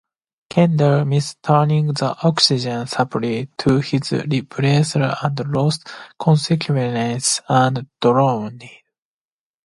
[0.49, 8.63] Kendall missed turning the oxygen supply to his rebreather and lost consciousness and drowned.